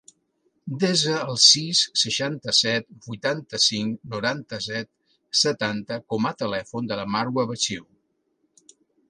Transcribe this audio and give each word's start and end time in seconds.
Desa 0.83 1.17
el 1.33 1.35
sis, 1.47 1.81
seixanta-set, 2.03 2.87
vuitanta-cinc, 3.09 3.99
noranta-set, 4.15 4.91
setanta 5.43 6.01
com 6.15 6.27
a 6.31 6.33
telèfon 6.41 6.91
de 6.95 6.99
la 7.03 7.07
Marwa 7.19 7.47
Baciu. 7.55 7.87